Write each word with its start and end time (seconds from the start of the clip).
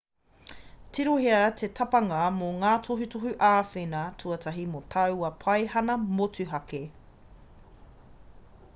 tirohia 0.97 1.41
te 1.59 1.67
tapanga 1.79 2.21
mō 2.37 2.47
ngā 2.63 2.71
tohutohu 2.87 3.33
āwhina 3.49 4.01
tuatahi 4.25 4.67
mō 4.75 4.81
taua 4.97 5.31
paihana 5.45 5.99
motuhake 6.17 6.85